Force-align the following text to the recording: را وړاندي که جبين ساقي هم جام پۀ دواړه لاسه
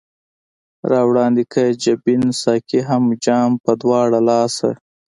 را 0.89 1.01
وړاندي 1.09 1.43
که 1.53 1.63
جبين 1.83 2.21
ساقي 2.41 2.79
هم 2.89 3.03
جام 3.23 3.49
پۀ 3.63 3.71
دواړه 3.81 4.19
لاسه 4.27 4.69